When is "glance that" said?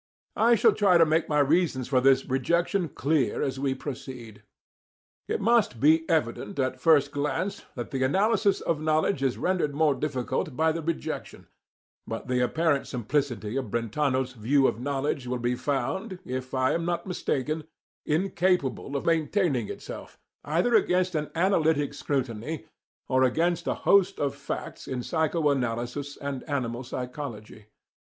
7.11-7.91